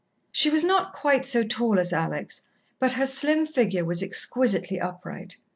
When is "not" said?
0.63-0.93